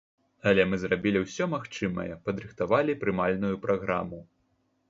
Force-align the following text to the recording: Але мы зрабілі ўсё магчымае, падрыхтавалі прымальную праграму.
Але 0.51 0.63
мы 0.69 0.79
зрабілі 0.83 1.21
ўсё 1.25 1.47
магчымае, 1.51 2.07
падрыхтавалі 2.29 2.99
прымальную 3.05 3.53
праграму. 3.67 4.19